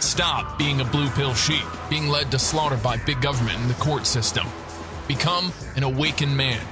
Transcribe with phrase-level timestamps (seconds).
[0.00, 3.74] Stop being a blue pill sheep, being led to slaughter by big government and the
[3.74, 4.46] court system.
[5.08, 6.64] Become an awakened man.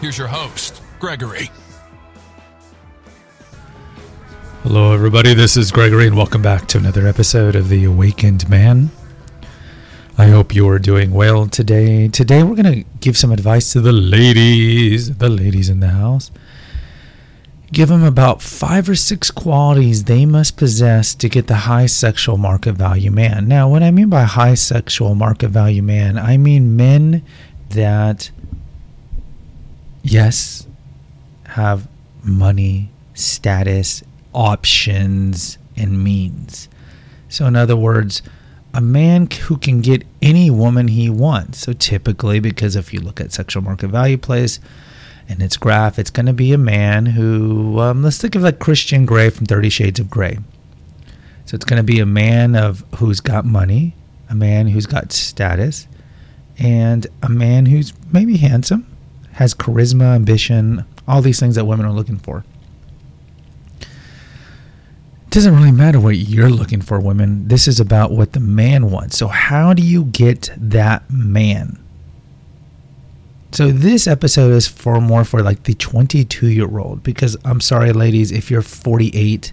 [0.00, 1.50] Here's your host, Gregory.
[4.62, 5.32] Hello, everybody.
[5.32, 8.90] This is Gregory, and welcome back to another episode of The Awakened Man.
[10.18, 12.08] I hope you are doing well today.
[12.08, 16.30] Today, we're going to give some advice to the ladies, the ladies in the house.
[17.74, 22.36] Give them about five or six qualities they must possess to get the high sexual
[22.36, 23.48] market value man.
[23.48, 27.24] Now, what I mean by high sexual market value man, I mean men
[27.70, 28.30] that,
[30.04, 30.68] yes,
[31.46, 31.88] have
[32.22, 36.68] money, status, options, and means.
[37.28, 38.22] So, in other words,
[38.72, 41.58] a man who can get any woman he wants.
[41.58, 44.60] So, typically, because if you look at sexual market value plays
[45.28, 48.58] and its graph, it's going to be a man who, um, let's think of like
[48.58, 50.38] Christian Grey from Thirty Shades of Grey.
[51.46, 53.94] So, it's going to be a man of who's got money,
[54.30, 55.86] a man who's got status,
[56.58, 58.86] and a man who's maybe handsome,
[59.32, 62.44] has charisma, ambition, all these things that women are looking for
[63.80, 67.48] It doesn't really matter what you're looking for, women.
[67.48, 69.18] This is about what the man wants.
[69.18, 71.83] So, how do you get that man?
[73.54, 77.92] So, this episode is for more for like the 22 year old because I'm sorry,
[77.92, 79.52] ladies, if you're 48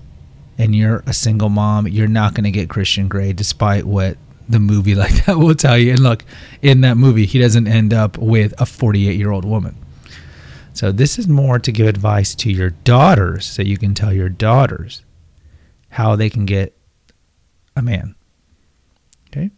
[0.58, 4.18] and you're a single mom, you're not going to get Christian Grey despite what
[4.50, 5.92] the movie like that will tell you.
[5.92, 6.26] And look,
[6.64, 9.76] in that movie, he doesn't end up with a 48 year old woman.
[10.74, 14.30] So, this is more to give advice to your daughters so you can tell your
[14.30, 15.06] daughters
[15.90, 16.76] how they can get
[17.76, 18.16] a man.
[19.28, 19.52] Okay?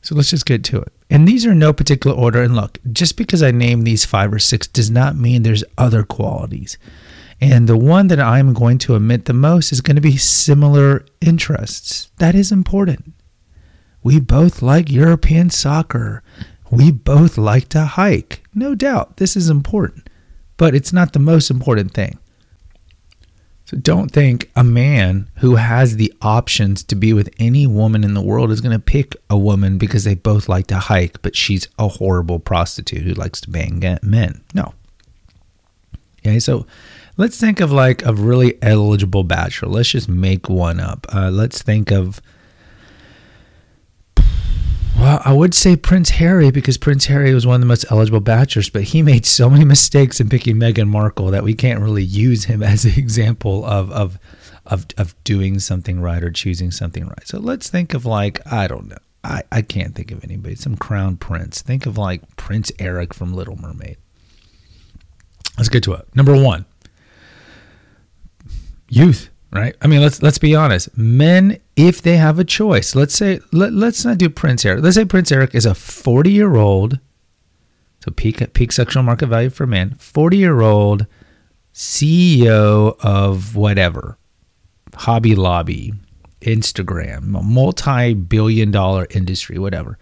[0.00, 0.94] So let's just get to it.
[1.10, 2.42] And these are no particular order.
[2.42, 6.04] And look, just because I name these five or six does not mean there's other
[6.04, 6.78] qualities.
[7.40, 11.04] And the one that I'm going to omit the most is going to be similar
[11.20, 12.10] interests.
[12.18, 13.12] That is important.
[14.02, 16.22] We both like European soccer.
[16.70, 18.42] We both like to hike.
[18.54, 20.08] No doubt, this is important,
[20.56, 22.18] but it's not the most important thing.
[23.70, 28.14] So don't think a man who has the options to be with any woman in
[28.14, 31.36] the world is going to pick a woman because they both like to hike, but
[31.36, 34.42] she's a horrible prostitute who likes to bang men.
[34.54, 34.74] No.
[36.18, 36.66] Okay, so
[37.16, 39.68] let's think of like a really eligible bachelor.
[39.68, 41.06] Let's just make one up.
[41.14, 42.20] Uh, let's think of
[45.00, 48.20] well, I would say Prince Harry because Prince Harry was one of the most eligible
[48.20, 52.04] bachelors, but he made so many mistakes in picking Meghan Markle that we can't really
[52.04, 54.18] use him as an example of of
[54.66, 57.26] of of doing something right or choosing something right.
[57.26, 58.98] So let's think of like I don't know.
[59.24, 60.54] I, I can't think of anybody.
[60.54, 61.62] Some crown prince.
[61.62, 63.96] Think of like Prince Eric from Little Mermaid.
[65.56, 66.14] Let's get to it.
[66.14, 66.66] Number one.
[68.88, 69.76] Youth right?
[69.80, 70.96] I mean, let's let's be honest.
[70.96, 74.82] Men, if they have a choice, let's say let, let's not do Prince Eric.
[74.82, 76.98] Let's say Prince Eric is a 40 year old,
[78.04, 81.06] so peak peak sexual market value for men, 40 year old
[81.74, 84.18] CEO of whatever,
[84.94, 85.92] Hobby Lobby,
[86.40, 89.98] Instagram, multi billion dollar industry, whatever.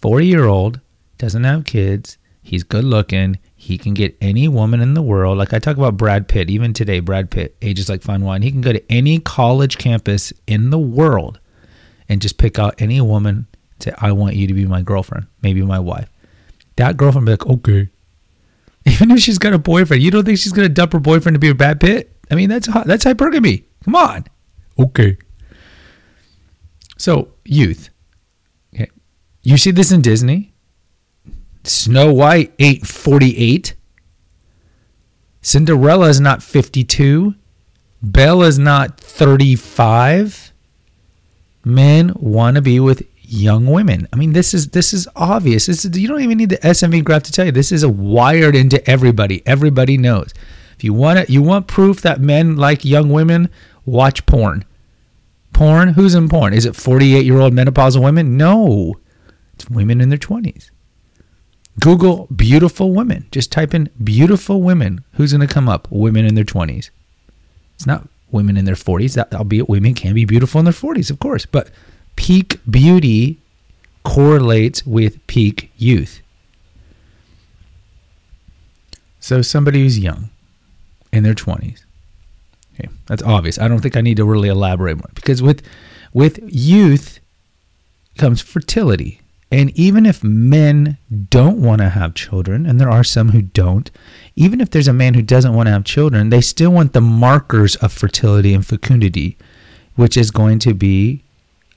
[0.00, 0.80] 40 year old
[1.18, 2.18] doesn't have kids.
[2.44, 3.38] He's good looking.
[3.56, 5.38] He can get any woman in the world.
[5.38, 8.42] Like I talk about Brad Pitt, even today, Brad Pitt, ages like fine wine.
[8.42, 11.40] He can go to any college campus in the world
[12.06, 13.46] and just pick out any woman,
[13.80, 16.10] say, I want you to be my girlfriend, maybe my wife.
[16.76, 17.88] That girlfriend be like, okay.
[18.86, 21.38] Even if she's got a boyfriend, you don't think she's gonna dump her boyfriend to
[21.38, 22.14] be a Brad Pitt?
[22.30, 23.64] I mean, that's that's hypergamy.
[23.86, 24.26] Come on.
[24.78, 25.16] Okay.
[26.98, 27.88] So, youth.
[28.74, 28.90] Okay.
[29.42, 30.53] You see this in Disney?
[31.64, 33.74] Snow White 848.
[35.40, 37.34] Cinderella is not 52.
[38.02, 40.52] Belle is not 35.
[41.64, 44.06] Men want to be with young women.
[44.12, 45.66] I mean, this is this is obvious.
[45.66, 47.52] This is you don't even need the SMV graph to tell you.
[47.52, 49.42] This is wired into everybody.
[49.46, 50.32] Everybody knows.
[50.76, 53.48] If you want it, you want proof that men like young women,
[53.86, 54.64] watch porn.
[55.52, 55.90] Porn?
[55.90, 56.52] Who's in porn?
[56.52, 58.36] Is it 48 year old menopausal women?
[58.36, 58.94] No.
[59.54, 60.70] It's women in their 20s.
[61.80, 63.26] Google beautiful women.
[63.30, 65.04] Just type in beautiful women.
[65.14, 65.88] Who's going to come up?
[65.90, 66.90] Women in their 20s.
[67.74, 69.14] It's not women in their 40s.
[69.14, 71.46] That, albeit women can be beautiful in their 40s, of course.
[71.46, 71.70] But
[72.16, 73.38] peak beauty
[74.04, 76.20] correlates with peak youth.
[79.18, 80.30] So somebody who's young
[81.12, 81.84] in their 20s.
[82.74, 83.58] Okay, that's obvious.
[83.58, 85.62] I don't think I need to really elaborate more because with
[86.12, 87.20] with youth
[88.18, 89.20] comes fertility.
[89.54, 90.98] And even if men
[91.30, 93.88] don't want to have children, and there are some who don't,
[94.34, 97.00] even if there's a man who doesn't want to have children, they still want the
[97.00, 99.38] markers of fertility and fecundity,
[99.94, 101.22] which is going to be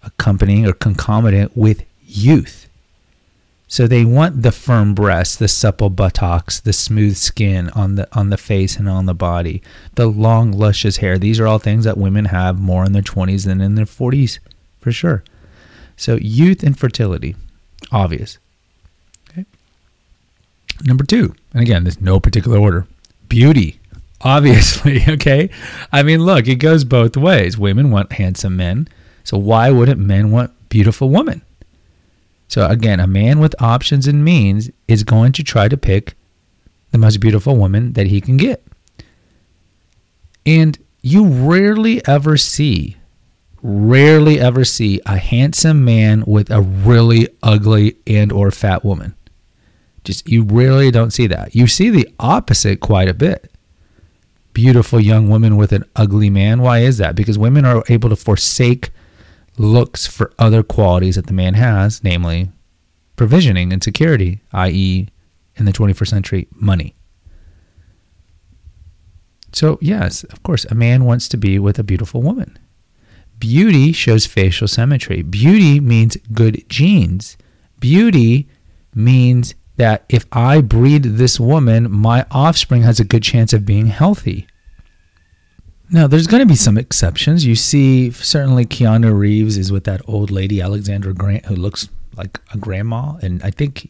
[0.02, 2.68] accompanying or concomitant with youth.
[3.68, 8.32] So they want the firm breasts, the supple buttocks, the smooth skin on the on
[8.32, 9.62] the face and on the body,
[9.94, 11.20] the long luscious hair.
[11.20, 14.40] These are all things that women have more in their 20s than in their 40s,
[14.80, 15.24] for sure.
[15.96, 17.36] So youth and fertility,
[17.92, 18.38] obvious.
[19.30, 19.46] Okay.
[20.84, 22.88] Number 2, and again, there's no particular order.
[23.30, 23.80] Beauty,
[24.22, 25.50] obviously, okay?
[25.92, 27.58] I mean, look, it goes both ways.
[27.58, 28.88] Women want handsome men,
[29.24, 31.42] so why wouldn't men want beautiful women?
[32.48, 36.16] So again, a man with options and means is going to try to pick
[36.92, 38.64] the most beautiful woman that he can get.
[40.46, 42.96] And you rarely ever see,
[43.62, 49.16] rarely ever see a handsome man with a really ugly and or fat woman.
[50.04, 51.56] Just you rarely don't see that.
[51.56, 53.52] You see the opposite quite a bit.
[54.54, 56.62] Beautiful young woman with an ugly man.
[56.62, 57.16] Why is that?
[57.16, 58.92] Because women are able to forsake
[59.58, 62.52] looks for other qualities that the man has, namely
[63.16, 65.10] provisioning and security, i.e.,
[65.56, 66.96] in the 21st century, money.
[69.52, 72.60] So, yes, of course, a man wants to be with a beautiful woman.
[73.40, 75.22] Beauty shows facial symmetry.
[75.22, 77.38] Beauty means good genes.
[77.80, 78.48] Beauty
[78.96, 83.88] means that if I breed this woman, my offspring has a good chance of being
[83.88, 84.48] healthy.
[85.90, 87.46] Now, there's going to be some exceptions.
[87.46, 91.88] You see, certainly Keanu Reeves is with that old lady, Alexandra Grant, who looks
[92.18, 93.18] like a grandma.
[93.22, 93.90] And I think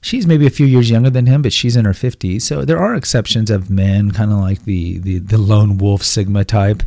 [0.00, 2.42] she's maybe a few years younger than him, but she's in her 50s.
[2.42, 6.44] So there are exceptions of men, kind of like the, the, the lone wolf Sigma
[6.44, 6.82] type,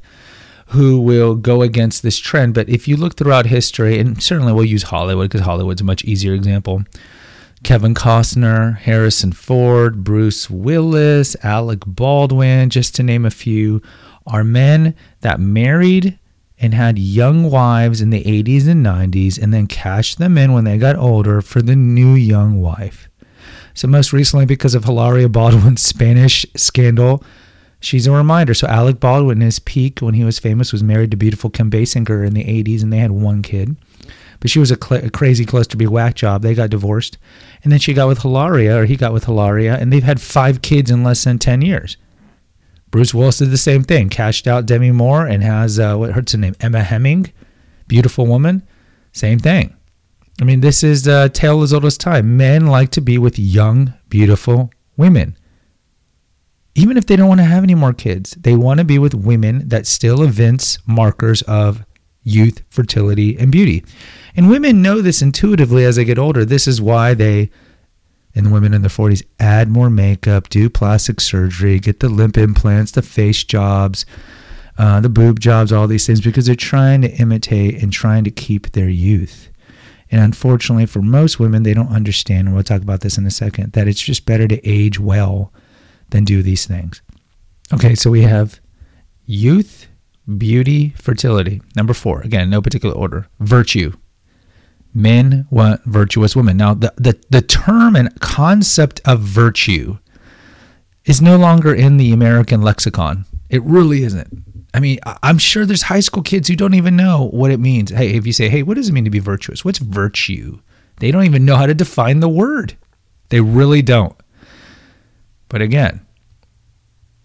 [0.73, 2.53] who will go against this trend.
[2.53, 6.03] But if you look throughout history, and certainly we'll use Hollywood because Hollywood's a much
[6.03, 6.83] easier example.
[7.63, 13.81] Kevin Costner, Harrison Ford, Bruce Willis, Alec Baldwin, just to name a few,
[14.27, 16.19] are men that married
[16.59, 20.63] and had young wives in the 80s and 90s and then cashed them in when
[20.63, 23.09] they got older for the new young wife.
[23.73, 27.23] So, most recently, because of Hilaria Baldwin's Spanish scandal,
[27.83, 28.53] she's a reminder.
[28.53, 31.69] So, Alec Baldwin, in his peak when he was famous, was married to beautiful Kim
[31.69, 33.75] Basinger in the 80s and they had one kid.
[34.39, 35.45] But she was a, cl- a crazy
[35.77, 36.41] be whack job.
[36.41, 37.17] They got divorced.
[37.63, 40.61] And then she got with Hilaria, or he got with Hilaria, and they've had five
[40.61, 41.95] kids in less than 10 years.
[42.91, 46.33] Bruce Willis did the same thing, cashed out Demi Moore and has, uh, what hurts
[46.33, 46.55] her name?
[46.59, 47.31] Emma Heming,
[47.87, 48.67] beautiful woman.
[49.13, 49.75] Same thing.
[50.41, 52.37] I mean, this is a tale as old as time.
[52.37, 55.37] Men like to be with young, beautiful women.
[56.75, 59.13] Even if they don't want to have any more kids, they want to be with
[59.13, 61.85] women that still evince markers of
[62.23, 63.83] youth, fertility, and beauty.
[64.35, 66.45] And women know this intuitively as they get older.
[66.45, 67.51] This is why they
[68.35, 72.37] and the women in their 40s add more makeup, do plastic surgery, get the lip
[72.37, 74.05] implants, the face jobs,
[74.77, 78.31] uh, the boob jobs, all these things because they're trying to imitate and trying to
[78.31, 79.49] keep their youth.
[80.09, 83.31] And unfortunately, for most women, they don't understand, and we'll talk about this in a
[83.31, 85.51] second, that it's just better to age well
[86.13, 87.01] than do these things.
[87.73, 88.61] Okay, so we have
[89.25, 89.87] youth,
[90.37, 91.61] beauty, fertility.
[91.75, 93.27] Number four, again, no particular order.
[93.39, 93.91] Virtue
[94.93, 96.55] men want virtuous women.
[96.55, 99.97] Now, the, the, the term and concept of virtue
[101.05, 103.25] is no longer in the American lexicon.
[103.49, 104.43] It really isn't.
[104.73, 107.91] I mean, I'm sure there's high school kids who don't even know what it means.
[107.91, 109.65] Hey, if you say, hey, what does it mean to be virtuous?
[109.65, 110.59] What's virtue?
[110.97, 112.77] They don't even know how to define the word.
[113.29, 114.15] They really don't.
[115.53, 116.03] But again,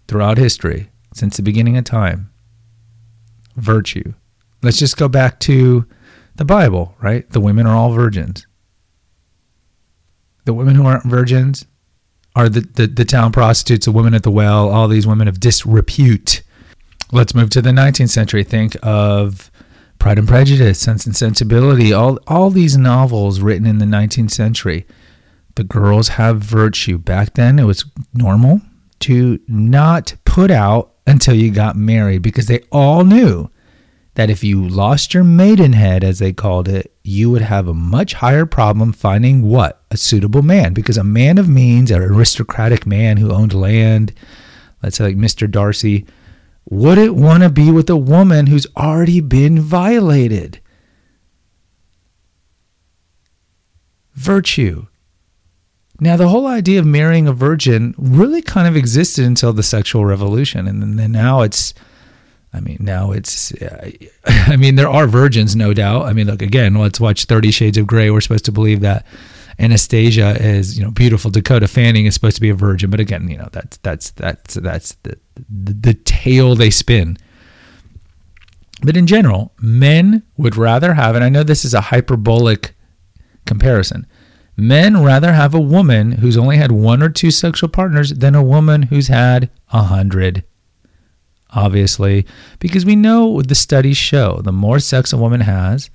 [0.07, 2.29] throughout history, since the beginning of time,
[3.55, 4.13] virtue.
[4.61, 5.87] Let's just go back to
[6.35, 7.27] the Bible, right?
[7.27, 8.45] The women are all virgins.
[10.45, 11.65] The women who aren't virgins
[12.35, 15.39] are the, the, the town prostitutes, the women at the well, all these women of
[15.39, 16.43] disrepute.
[17.11, 18.43] Let's move to the 19th century.
[18.43, 19.49] Think of
[19.97, 24.85] Pride and Prejudice, Sense and Sensibility, all, all these novels written in the 19th century.
[25.59, 26.97] The girls have virtue.
[26.97, 28.61] Back then, it was normal
[28.99, 33.49] to not put out until you got married because they all knew
[34.13, 38.13] that if you lost your maidenhead, as they called it, you would have a much
[38.13, 39.83] higher problem finding what?
[39.91, 40.73] A suitable man.
[40.73, 44.13] Because a man of means, an aristocratic man who owned land,
[44.81, 45.51] let's say like Mr.
[45.51, 46.05] Darcy,
[46.69, 50.61] wouldn't want to be with a woman who's already been violated.
[54.19, 54.85] virtue.
[55.99, 60.05] Now, the whole idea of marrying a virgin really kind of existed until the sexual
[60.05, 60.67] revolution.
[60.67, 61.73] And then now it's,
[62.53, 63.53] I mean, now it's,
[64.25, 66.05] I mean, there are virgins, no doubt.
[66.05, 68.11] I mean, look, again, let's watch 30 Shades of Grey.
[68.11, 69.05] We're supposed to believe that
[69.59, 71.31] Anastasia is, you know, beautiful.
[71.31, 72.89] Dakota Fanning is supposed to be a virgin.
[72.89, 75.17] But again, you know, that's, that's, that's, that's the,
[75.49, 77.17] the, the tale they spin.
[78.81, 82.73] But in general, men would rather have, and I know this is a hyperbolic
[83.45, 84.07] comparison,
[84.59, 88.43] men rather have a woman who's only had one or two sexual partners than a
[88.43, 90.43] woman who's had a hundred.
[91.51, 92.25] Obviously,
[92.59, 95.89] because we know the studies show the more sex a woman has,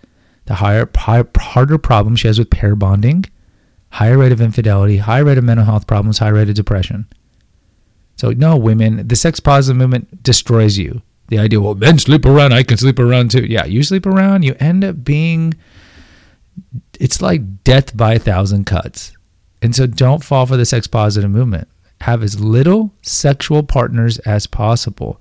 [0.46, 3.24] the higher, harder problem she has with pair bonding,
[3.90, 7.06] higher rate of infidelity, higher rate of mental health problems, higher rate of depression.
[8.16, 11.02] So, no, women, the sex positive movement destroys you.
[11.28, 13.46] The idea, well, men sleep around, I can sleep around too.
[13.46, 15.54] Yeah, you sleep around, you end up being,
[17.00, 19.12] it's like death by a thousand cuts.
[19.62, 21.68] And so don't fall for the sex positive movement.
[22.02, 25.20] Have as little sexual partners as possible.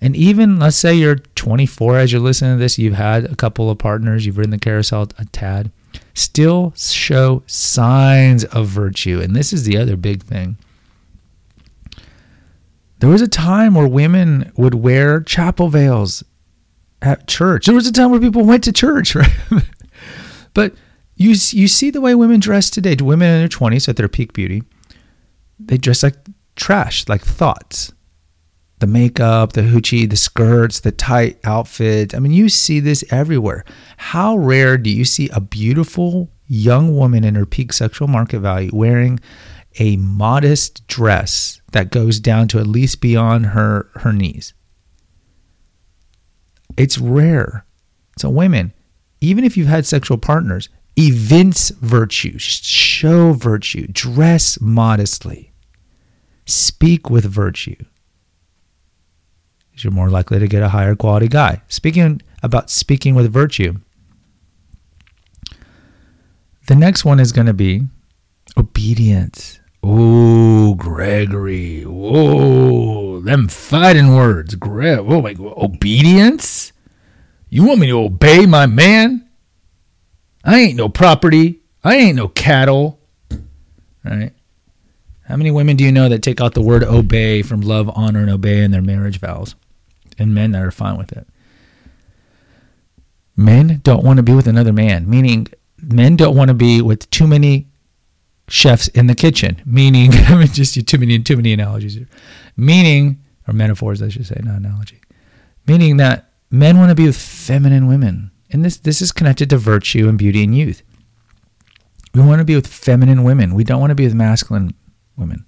[0.00, 3.70] And even, let's say you're 24 as you're listening to this, you've had a couple
[3.70, 5.70] of partners, you've ridden the carousel a tad,
[6.14, 9.20] still show signs of virtue.
[9.20, 10.56] And this is the other big thing
[13.00, 16.22] there was a time where women would wear chapel veils
[17.02, 17.66] at church.
[17.66, 19.32] There was a time where people went to church, right?
[20.54, 20.74] but
[21.20, 22.96] you you see the way women dress today.
[22.98, 24.62] Women in their 20s at their peak beauty,
[25.58, 26.16] they dress like
[26.56, 27.92] trash, like thoughts.
[28.78, 32.14] The makeup, the hoochie, the skirts, the tight outfits.
[32.14, 33.66] I mean, you see this everywhere.
[33.98, 38.70] How rare do you see a beautiful young woman in her peak sexual market value
[38.72, 39.20] wearing
[39.78, 44.54] a modest dress that goes down to at least beyond her her knees.
[46.76, 47.64] It's rare.
[48.18, 48.72] So women,
[49.20, 55.52] even if you've had sexual partners, evince virtue, show virtue, dress modestly,
[56.46, 57.76] speak with virtue.
[59.76, 61.62] You're more likely to get a higher quality guy.
[61.68, 63.76] Speaking about speaking with virtue,
[66.66, 67.86] the next one is going to be
[68.58, 69.58] obedience.
[69.82, 71.84] Oh, Gregory.
[71.84, 74.54] Whoa, them fighting words.
[74.54, 74.98] Greg.
[74.98, 75.54] Oh my God.
[75.56, 76.72] Obedience?
[77.48, 79.29] You want me to obey my man?
[80.44, 81.60] I ain't no property.
[81.82, 83.00] I ain't no cattle.
[84.04, 84.32] Right?
[85.26, 88.20] How many women do you know that take out the word obey from love, honor,
[88.20, 89.54] and obey in their marriage vows?
[90.18, 91.26] And men that are fine with it.
[93.36, 95.46] Men don't want to be with another man, meaning
[95.80, 97.68] men don't want to be with too many
[98.48, 102.08] chefs in the kitchen, meaning, I just too many, too many analogies here,
[102.56, 105.00] meaning, or metaphors, I should say, not analogy,
[105.66, 108.29] meaning that men want to be with feminine women.
[108.50, 110.82] And this, this is connected to virtue and beauty and youth.
[112.14, 113.54] We want to be with feminine women.
[113.54, 114.74] We don't want to be with masculine
[115.16, 115.46] women.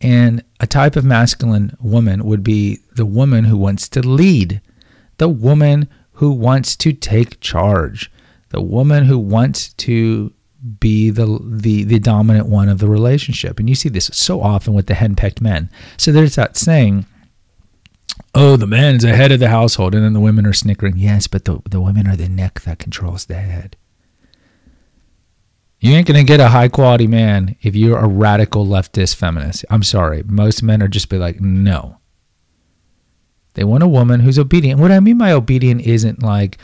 [0.00, 4.60] And a type of masculine woman would be the woman who wants to lead,
[5.18, 8.10] the woman who wants to take charge,
[8.50, 10.32] the woman who wants to
[10.80, 13.58] be the, the the dominant one of the relationship.
[13.58, 15.70] And you see this so often with the henpecked men.
[15.96, 17.06] So there's that saying,
[18.34, 20.96] oh, the man's the head of the household, and then the women are snickering.
[20.96, 23.76] Yes, but the, the women are the neck that controls the head.
[25.80, 29.64] You ain't gonna get a high quality man if you're a radical leftist feminist.
[29.70, 30.22] I'm sorry.
[30.24, 31.98] Most men are just be like, no.
[33.54, 34.80] They want a woman who's obedient.
[34.80, 36.58] What I mean by obedient isn't like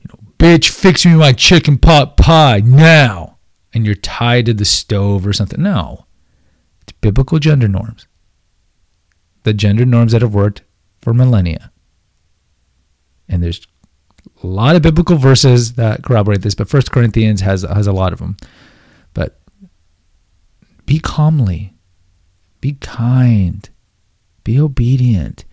[0.00, 3.38] you know, bitch, fix me my chicken pot pie now.
[3.72, 5.62] And you're tied to the stove or something.
[5.62, 6.06] No.
[6.82, 8.06] It's biblical gender norms.
[9.46, 10.62] The gender norms that have worked
[11.00, 11.70] for millennia.
[13.28, 13.64] And there's
[14.42, 18.12] a lot of biblical verses that corroborate this, but First Corinthians has has a lot
[18.12, 18.36] of them.
[19.14, 19.40] But
[20.84, 21.74] be calmly,
[22.60, 23.70] be kind,
[24.42, 25.44] be obedient.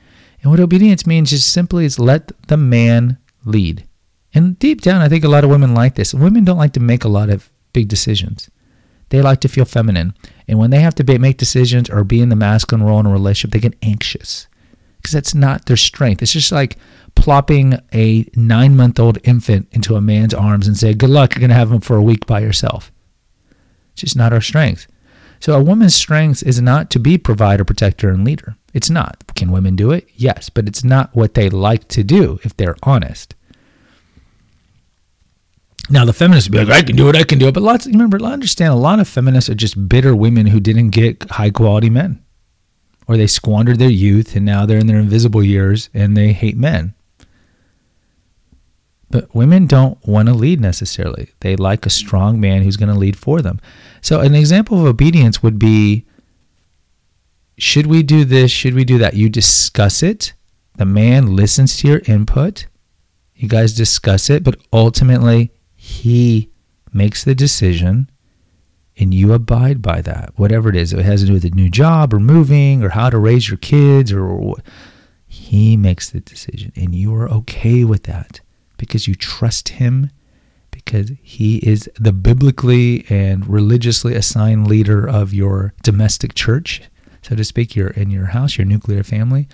[0.42, 3.88] And what obedience means just simply is let the man lead.
[4.34, 6.16] And deep down, I think a lot of women like this.
[6.16, 8.50] Women don't like to make a lot of big decisions.
[9.10, 10.16] They like to feel feminine.
[10.48, 13.06] And when they have to be, make decisions or be in the masculine role in
[13.06, 14.48] a relationship, they get anxious
[14.98, 16.22] because that's not their strength.
[16.22, 16.78] It's just like
[17.16, 21.42] plopping a nine month old infant into a man's arms and say, Good luck, you're
[21.42, 22.92] going to have him for a week by yourself.
[23.94, 24.88] It's just not our strength.
[25.40, 28.56] So, a woman's strength is not to be provider, protector, and leader.
[28.74, 29.22] It's not.
[29.36, 30.08] Can women do it?
[30.16, 33.36] Yes, but it's not what they like to do if they're honest.
[35.90, 37.54] Now the feminists be like, I can do it, I can do it.
[37.54, 41.30] But lots, remember, understand a lot of feminists are just bitter women who didn't get
[41.32, 42.24] high quality men,
[43.08, 46.56] or they squandered their youth and now they're in their invisible years and they hate
[46.58, 46.94] men.
[49.10, 51.30] But women don't want to lead necessarily.
[51.42, 53.60] They like a strong man who's going to lead for them.
[54.02, 56.06] So, an example of obedience would be
[57.58, 58.50] should we do this?
[58.52, 59.14] Should we do that?
[59.14, 60.34] You discuss it.
[60.78, 62.66] The man listens to your input.
[63.36, 65.52] You guys discuss it, but ultimately,
[65.94, 66.50] he
[66.92, 68.10] makes the decision
[68.98, 70.94] and you abide by that, whatever it is.
[70.94, 73.58] It has to do with a new job or moving or how to raise your
[73.58, 74.62] kids or what.
[75.28, 78.42] He makes the decision and you are okay with that
[78.78, 80.10] because you trust him
[80.72, 86.82] because he is the biblically and religiously assigned leader of your domestic church,
[87.22, 89.48] so to speak, your in your house, your nuclear family,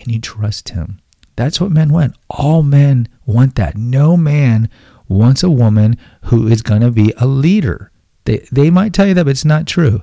[0.00, 1.00] and you trust him.
[1.36, 2.16] That's what men want.
[2.28, 3.76] All men want that.
[3.76, 4.68] No man
[5.12, 7.90] wants a woman who is going to be a leader.
[8.24, 10.02] They, they might tell you that, but it's not true.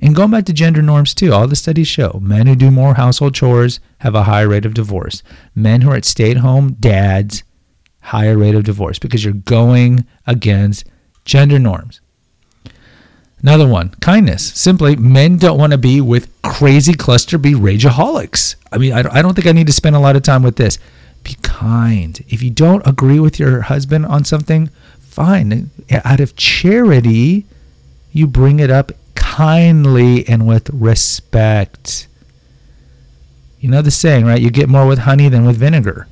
[0.00, 2.94] And going back to gender norms too, all the studies show men who do more
[2.94, 5.22] household chores have a higher rate of divorce.
[5.54, 7.42] Men who are at stay at home dads,
[8.00, 10.84] higher rate of divorce because you're going against
[11.24, 12.00] gender norms.
[13.40, 14.52] Another one, kindness.
[14.54, 18.56] Simply, men don't want to be with crazy cluster B rageaholics.
[18.72, 20.78] I mean, I don't think I need to spend a lot of time with this.
[21.24, 22.22] Be kind.
[22.28, 24.68] If you don't agree with your husband on something,
[25.00, 25.70] fine.
[25.90, 27.46] Out of charity,
[28.12, 32.06] you bring it up kindly and with respect.
[33.58, 34.40] You know the saying, right?
[34.40, 36.06] You get more with honey than with vinegar.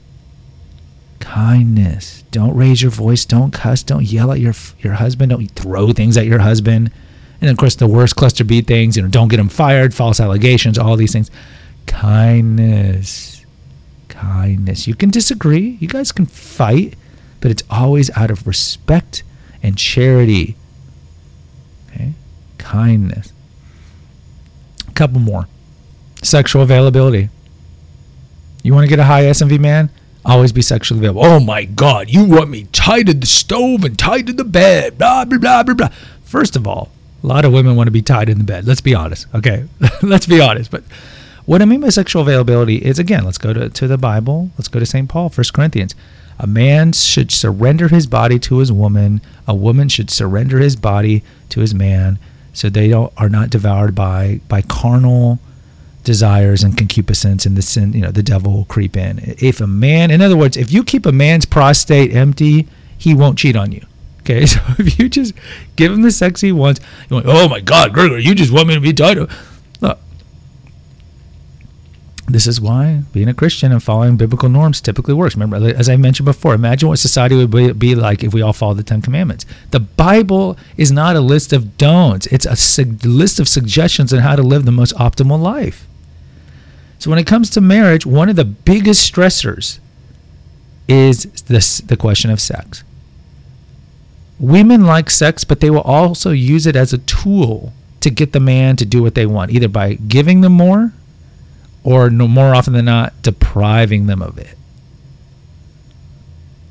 [1.20, 2.24] Kindness.
[2.30, 3.26] Don't raise your voice.
[3.26, 3.82] Don't cuss.
[3.82, 5.30] Don't yell at your your husband.
[5.30, 6.90] Don't throw things at your husband.
[7.40, 8.96] And of course, the worst cluster B things.
[8.96, 9.92] You know, don't get him fired.
[9.92, 10.78] False allegations.
[10.78, 11.30] All these things.
[11.86, 13.41] Kindness.
[14.22, 14.86] Kindness.
[14.86, 15.76] You can disagree.
[15.80, 16.94] You guys can fight
[17.42, 19.24] but it's always out of respect
[19.62, 20.56] and charity.
[21.90, 22.14] Okay?
[22.56, 23.32] Kindness.
[24.88, 25.48] A couple more.
[26.22, 27.28] Sexual availability.
[28.62, 29.90] You want to get a high SMV man?
[30.24, 31.24] Always be sexually available.
[31.24, 34.96] Oh my God, you want me tied to the stove and tied to the bed.
[34.96, 35.88] Blah, blah, blah, blah, blah.
[36.22, 36.92] First of all,
[37.24, 38.68] a lot of women want to be tied in the bed.
[38.68, 39.26] Let's be honest.
[39.34, 39.66] Okay.
[40.02, 40.70] let's be honest.
[40.70, 40.84] But
[41.44, 44.50] what I mean by sexual availability is again, let's go to, to the Bible.
[44.56, 45.08] Let's go to St.
[45.08, 45.94] Paul, First Corinthians.
[46.38, 49.20] A man should surrender his body to his woman.
[49.46, 52.18] A woman should surrender his body to his man,
[52.52, 55.38] so they don't are not devoured by by carnal
[56.04, 57.92] desires and concupiscence and the sin.
[57.92, 59.20] You know, the devil will creep in.
[59.38, 62.66] If a man, in other words, if you keep a man's prostate empty,
[62.98, 63.86] he won't cheat on you.
[64.20, 65.34] Okay, so if you just
[65.76, 68.68] give him the sex he wants, you're like, oh my God, Gregory, you just want
[68.68, 69.18] me to be tied.
[69.18, 69.30] Look,
[72.32, 75.34] this is why being a Christian and following biblical norms typically works.
[75.36, 78.78] Remember, as I mentioned before, imagine what society would be, like if we all followed
[78.78, 79.44] the Ten Commandments.
[79.70, 84.36] The Bible is not a list of don'ts, it's a list of suggestions on how
[84.36, 85.86] to live the most optimal life.
[86.98, 89.78] So, when it comes to marriage, one of the biggest stressors
[90.88, 92.84] is this, the question of sex.
[94.38, 98.40] Women like sex, but they will also use it as a tool to get the
[98.40, 100.92] man to do what they want, either by giving them more
[101.84, 104.56] or no more often than not depriving them of it.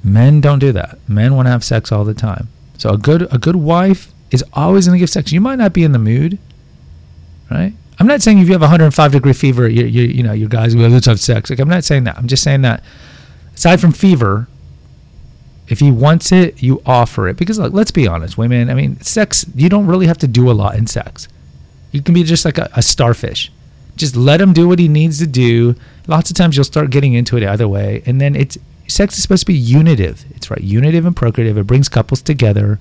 [0.04, 0.97] Men don't do that.
[1.08, 2.47] Men want to have sex all the time.
[2.78, 5.32] So a good a good wife is always going to give sex.
[5.32, 6.39] You might not be in the mood,
[7.50, 7.74] right?
[8.00, 10.76] I'm not saying if you have 105 degree fever, you you, you know your guys
[10.76, 11.50] will let's have sex.
[11.50, 12.17] Like I'm not saying that.
[12.17, 12.84] I'm just saying that
[13.54, 14.47] aside from fever,
[15.67, 18.71] if he wants it, you offer it because look, let's be honest, women.
[18.71, 21.28] I mean, sex you don't really have to do a lot in sex.
[21.91, 23.52] You can be just like a, a starfish
[23.95, 25.75] just let him do what he needs to do.
[26.08, 29.23] Lots of times you'll start getting into it either way, and then it's sex is
[29.23, 30.25] supposed to be unitive.
[30.32, 31.58] It's right, unitive and procreative.
[31.58, 32.80] It brings couples together.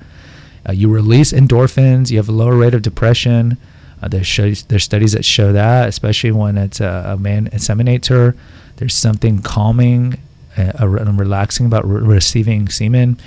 [0.69, 2.11] Uh, you release endorphins.
[2.11, 3.57] You have a lower rate of depression.
[4.03, 8.09] Uh, there's shows, there's studies that show that, especially when it's uh, a man inseminates
[8.09, 8.35] her.
[8.77, 10.19] There's something calming
[10.57, 13.19] uh, and relaxing about re- receiving semen.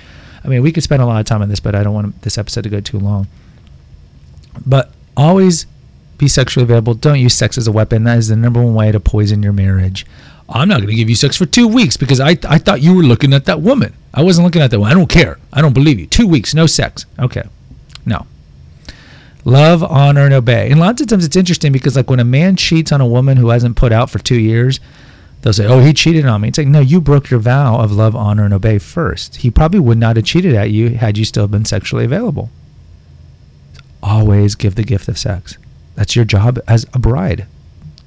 [0.43, 2.21] I mean, we could spend a lot of time on this, but I don't want
[2.23, 3.27] this episode to go too long.
[4.65, 5.65] But always
[6.23, 6.93] be sexually available.
[6.93, 8.05] Don't use sex as a weapon.
[8.05, 10.05] That is the number one way to poison your marriage.
[10.49, 12.95] I'm not going to give you sex for two weeks because I, I thought you
[12.95, 13.93] were looking at that woman.
[14.13, 14.91] I wasn't looking at that one.
[14.91, 15.37] I don't care.
[15.51, 16.07] I don't believe you.
[16.07, 17.05] Two weeks, no sex.
[17.19, 17.43] Okay.
[18.05, 18.25] No.
[19.45, 20.69] Love, honor, and obey.
[20.69, 23.37] And lots of times it's interesting because, like, when a man cheats on a woman
[23.37, 24.79] who hasn't put out for two years,
[25.41, 26.49] they'll say, Oh, he cheated on me.
[26.49, 29.37] It's like, no, you broke your vow of love, honor, and obey first.
[29.37, 32.49] He probably would not have cheated at you had you still been sexually available.
[34.01, 35.57] Always give the gift of sex.
[35.95, 37.45] That's your job as a bride.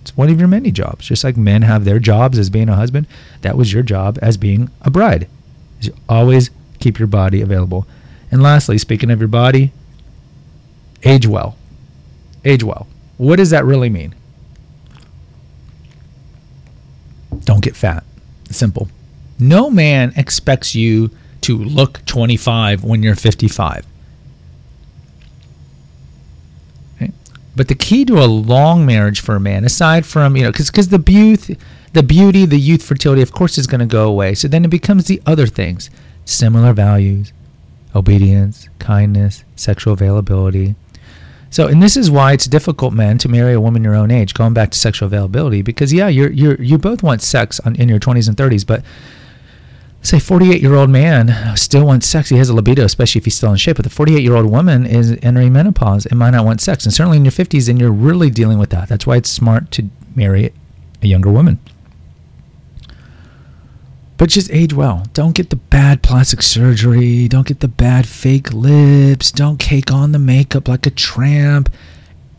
[0.03, 1.07] It's one of your many jobs.
[1.07, 3.07] Just like men have their jobs as being a husband,
[3.43, 5.29] that was your job as being a bride.
[6.09, 7.87] Always keep your body available.
[8.31, 9.73] And lastly, speaking of your body,
[11.03, 11.57] age well.
[12.45, 12.87] Age well.
[13.17, 14.15] What does that really mean?
[17.45, 18.05] Don't get fat.
[18.51, 18.89] Simple.
[19.39, 21.11] No man expects you
[21.43, 23.87] to look 25 when you're 55.
[27.57, 30.89] But the key to a long marriage for a man, aside from, you know, because
[30.89, 31.57] the beauty,
[31.95, 34.35] the beauty, the youth, fertility, of course, is going to go away.
[34.35, 35.89] So then it becomes the other things
[36.27, 37.33] similar values,
[37.95, 40.75] obedience, kindness, sexual availability.
[41.49, 44.35] So, and this is why it's difficult, men, to marry a woman your own age.
[44.35, 47.89] Going back to sexual availability, because yeah, you're you're you both want sex on, in
[47.89, 48.85] your 20s and 30s, but
[50.07, 52.29] say 48 year old man still wants sex.
[52.29, 53.77] He has a libido, especially if he's still in shape.
[53.77, 56.85] But the 48 year old woman is entering menopause and might not want sex.
[56.85, 58.89] And certainly in your 50s, then you're really dealing with that.
[58.89, 60.53] That's why it's smart to marry
[61.03, 61.59] a younger woman.
[64.19, 65.05] But just age well.
[65.13, 67.29] Don't get the bad plastic surgery.
[67.29, 69.31] Don't get the bad fake lips.
[69.31, 71.71] Don't cake on the makeup like a tramp.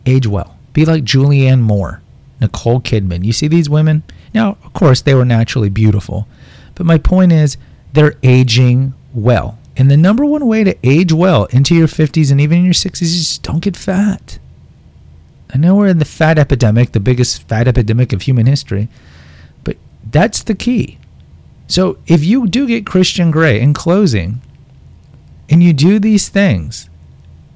[0.05, 0.57] Age well.
[0.73, 2.01] Be like Julianne Moore,
[2.39, 3.23] Nicole Kidman.
[3.23, 4.03] You see these women?
[4.33, 6.27] Now, of course, they were naturally beautiful.
[6.77, 7.57] But my point is,
[7.93, 9.57] they're aging well.
[9.75, 12.73] And the number one way to age well into your 50s and even in your
[12.75, 14.37] 60s is just don't get fat.
[15.51, 18.89] I know we're in the fat epidemic, the biggest fat epidemic of human history,
[19.63, 19.77] but
[20.11, 20.99] that's the key.
[21.67, 24.41] So if you do get Christian Grey in closing,
[25.49, 26.89] and you do these things,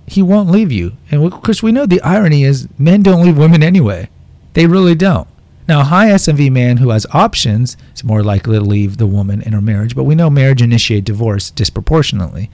[0.08, 0.94] he won't leave you.
[1.12, 4.10] And of course, we know the irony is men don't leave women anyway.
[4.54, 5.28] They really don't.
[5.72, 9.42] Now, a high SMV man who has options is more likely to leave the woman
[9.42, 12.50] in her marriage, but we know marriage initiate divorce disproportionately.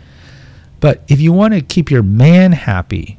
[0.80, 3.17] But if you want to keep your man happy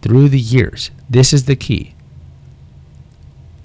[0.00, 1.94] through the years, this is the key.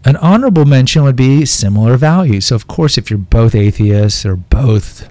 [0.04, 2.48] An honorable mention would be similar values.
[2.48, 5.08] So, of course, if you're both atheists or both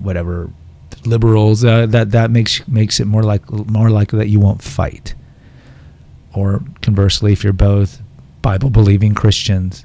[0.00, 0.48] whatever
[1.04, 5.14] liberals, uh, that that makes makes it more like more likely that you won't fight.
[6.32, 8.00] Or conversely, if you're both
[8.48, 9.84] Bible believing Christians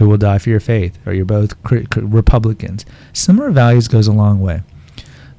[0.00, 1.54] who will die for your faith, or you're both
[1.94, 4.62] Republicans, similar values goes a long way.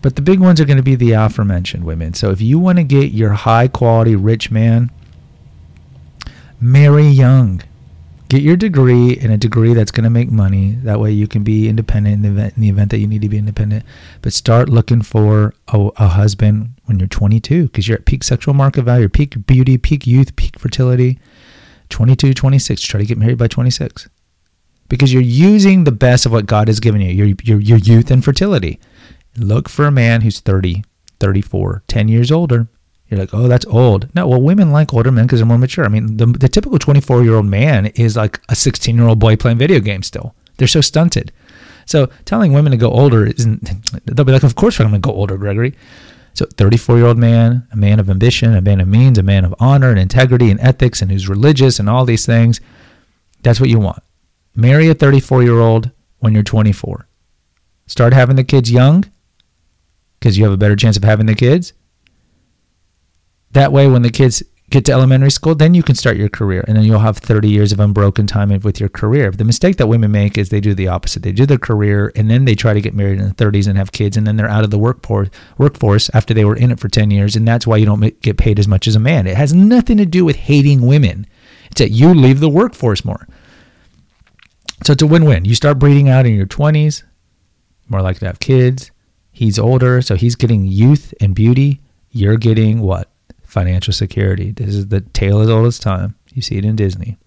[0.02, 2.14] But the big ones are going to be the aforementioned women.
[2.14, 4.90] So if you want to get your high quality rich man,
[6.62, 7.62] marry young
[8.30, 10.72] get your degree in a degree that's going to make money.
[10.84, 13.22] That way you can be independent in the, event, in the event that you need
[13.22, 13.86] to be independent.
[14.22, 18.54] But start looking for a, a husband when you're 22 because you're at peak sexual
[18.54, 21.20] market value, peak beauty, peak youth, peak fertility.
[21.90, 22.82] 22, 26.
[22.82, 24.10] Try to get married by 26
[24.90, 28.12] because you're using the best of what God has given you, your, your, your youth
[28.12, 28.80] and fertility.
[29.38, 30.84] Look for a man who's 30,
[31.20, 32.68] 34, 10 years older
[33.10, 34.10] you're like, oh, that's old.
[34.16, 35.86] No, well, women like older men because they're more mature.
[35.86, 39.20] I mean, the, the typical 24 year old man is like a 16 year old
[39.20, 40.34] boy playing video games still.
[40.58, 41.32] They're so stunted.
[41.86, 43.70] So telling women to go older isn't,
[44.06, 45.76] they'll be like, of course I'm going to go older, Gregory.
[46.36, 49.44] So 34 year old man, a man of ambition, a man of means, a man
[49.44, 52.62] of honor and integrity and ethics and who's religious and all these things.
[53.42, 54.04] That's what you want.
[54.56, 57.08] Marry a 34 year old when you're 24.
[57.88, 59.06] Start having the kids young
[60.20, 61.74] because you have a better chance of having the kids
[63.56, 66.66] that way, when the kids get to elementary school, then you can start your career
[66.68, 69.30] and then you'll have 30 years of unbroken time with your career.
[69.32, 71.22] The mistake that women make is they do the opposite.
[71.22, 73.78] They do their career and then they try to get married in the 30s and
[73.78, 76.90] have kids and then they're out of the workforce after they were in it for
[76.90, 79.28] 10 years and that's why you don't get paid as much as a man.
[79.28, 81.28] It has nothing to do with hating women.
[81.72, 83.28] It's that you leave the workforce more.
[84.84, 85.46] So it's a win-win.
[85.46, 87.04] You start breeding out in your 20s,
[87.88, 88.92] more likely to have kids.
[89.32, 91.82] He's older, so he's getting youth and beauty.
[92.10, 93.10] You're getting what?
[93.56, 94.52] Financial security.
[94.52, 96.16] This is the tale as old as time.
[96.34, 97.18] You see it in Disney.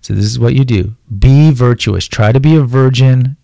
[0.00, 0.96] So this is what you do.
[1.16, 2.06] Be virtuous.
[2.08, 3.36] Try to be a virgin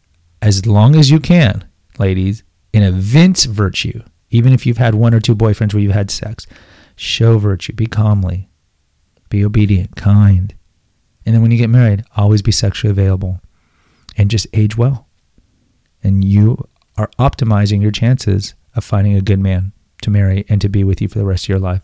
[0.42, 1.64] as long as you can,
[2.00, 2.42] ladies,
[2.74, 4.02] and evince virtue.
[4.30, 6.44] Even if you've had one or two boyfriends where you've had sex,
[6.96, 7.72] show virtue.
[7.72, 8.48] Be calmly.
[9.28, 10.52] Be obedient, kind.
[11.24, 13.40] And then when you get married, always be sexually available
[14.16, 15.06] and just age well.
[16.02, 20.68] And you are optimizing your chances of finding a good man to marry and to
[20.68, 21.82] be with you for the rest of your life.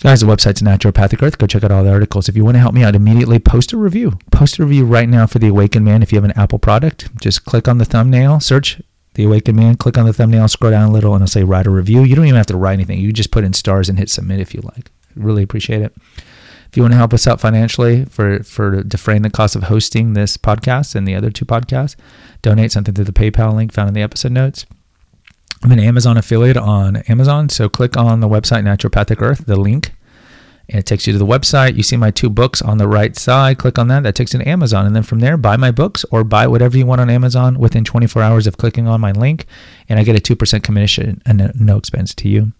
[0.00, 1.38] Guys, the website's Naturopathic Earth.
[1.38, 2.28] Go check out all the articles.
[2.28, 4.18] If you want to help me out immediately, post a review.
[4.30, 6.02] Post a review right now for The Awakened Man.
[6.02, 8.82] If you have an Apple product, just click on the thumbnail, search
[9.14, 11.66] The Awakened Man, click on the thumbnail, scroll down a little, and it'll say write
[11.66, 12.02] a review.
[12.02, 13.00] You don't even have to write anything.
[13.00, 14.90] You just put in stars and hit submit if you like.
[15.16, 15.94] Really appreciate it.
[16.68, 20.12] If you want to help us out financially for, for defraying the cost of hosting
[20.12, 21.94] this podcast and the other two podcasts,
[22.42, 24.66] donate something through the PayPal link found in the episode notes.
[25.62, 29.94] I'm an Amazon affiliate on Amazon, so click on the website Naturopathic Earth, the link,
[30.68, 31.76] and it takes you to the website.
[31.76, 33.58] You see my two books on the right side.
[33.58, 34.02] Click on that.
[34.02, 36.76] That takes you to Amazon, and then from there, buy my books or buy whatever
[36.76, 39.46] you want on Amazon within 24 hours of clicking on my link,
[39.88, 42.52] and I get a two percent commission and no expense to you.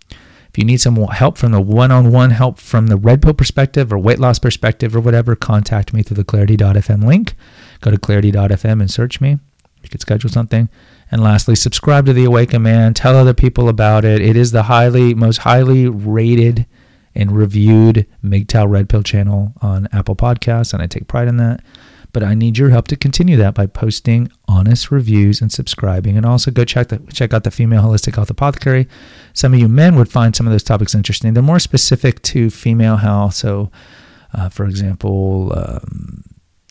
[0.55, 3.99] If you need some help from the one-on-one help from the red pill perspective or
[3.99, 7.35] weight loss perspective or whatever, contact me through the clarity.fm link.
[7.81, 9.41] Go to clarity.fm and search me
[9.83, 10.69] You could schedule something.
[11.11, 12.95] And lastly, subscribe to The Awakened Man.
[12.95, 14.21] Tell other people about it.
[14.21, 16.67] It is the highly, most highly rated
[17.15, 21.63] and reviewed MGTOW Red Pill channel on Apple Podcasts, and I take pride in that.
[22.13, 26.17] But I need your help to continue that by posting honest reviews and subscribing.
[26.17, 28.87] And also go check the, check out the Female Holistic Health Apothecary.
[29.33, 31.35] Some of you men would find some of those topics interesting.
[31.35, 33.35] They're more specific to female health.
[33.35, 33.73] So,
[34.33, 36.23] uh, for example, um,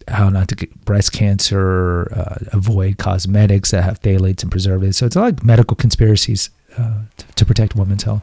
[0.07, 4.97] how not to get breast cancer, uh, avoid cosmetics that have phthalates and preservatives.
[4.97, 8.21] So it's all like medical conspiracies uh, to, to protect women's health.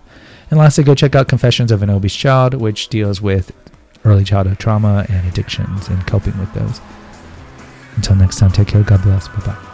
[0.51, 3.53] And lastly, go check out Confessions of an Obese Child, which deals with
[4.05, 6.81] early childhood trauma and addictions and coping with those.
[7.97, 8.83] Until next time, take care.
[8.83, 9.29] God bless.
[9.29, 9.67] Bye bye.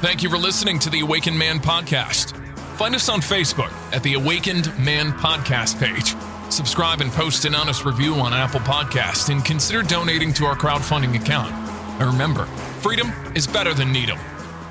[0.00, 2.36] Thank you for listening to the Awakened Man podcast.
[2.76, 6.14] Find us on Facebook at the Awakened Man podcast page.
[6.52, 11.18] Subscribe and post an honest review on Apple Podcast and consider donating to our crowdfunding
[11.18, 11.50] account.
[11.98, 12.44] And remember,
[12.82, 14.18] freedom is better than needle.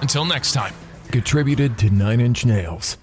[0.02, 0.76] Until next time.
[1.08, 2.98] Contributed to Nine Inch Nails.